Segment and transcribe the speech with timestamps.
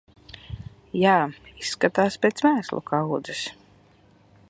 [1.01, 1.11] Jā,
[1.65, 3.47] izskatās pēc mēslu kaudzes.